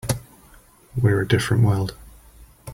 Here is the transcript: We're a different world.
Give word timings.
We're 0.99 1.21
a 1.21 1.27
different 1.27 1.61
world. 1.63 1.93